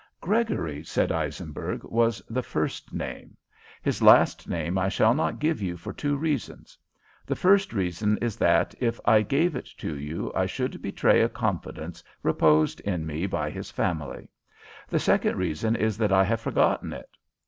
"Gregory," 0.19 0.83
said 0.83 1.11
Eisenberg, 1.11 1.83
"was 1.83 2.23
the 2.27 2.41
first 2.41 2.91
name. 2.91 3.37
His 3.83 4.01
last 4.01 4.49
name 4.49 4.75
I 4.79 4.89
shall 4.89 5.13
not 5.13 5.37
give 5.37 5.61
you 5.61 5.77
for 5.77 5.93
two 5.93 6.17
reasons. 6.17 6.75
The 7.27 7.35
first 7.35 7.71
reason 7.71 8.17
is 8.17 8.35
that, 8.37 8.73
if 8.79 8.99
I 9.05 9.21
gave 9.21 9.55
it 9.55 9.69
to 9.77 9.95
you, 9.95 10.31
I 10.33 10.47
should 10.47 10.81
betray 10.81 11.21
a 11.21 11.29
confidence 11.29 12.03
reposed 12.23 12.79
in 12.79 13.05
me 13.05 13.27
by 13.27 13.51
his 13.51 13.69
family. 13.69 14.27
The 14.89 14.97
second 14.99 15.37
reason 15.37 15.75
is 15.75 15.99
that 15.99 16.11
I 16.11 16.23
have 16.23 16.41
forgotten 16.41 16.93
it. 16.93 17.11